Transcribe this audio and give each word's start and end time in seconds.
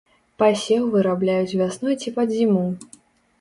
Пасеў 0.43 0.87
вырабляюць 0.95 1.57
вясной 1.61 1.95
ці 2.05 2.15
пад 2.17 2.35
зіму. 2.39 2.65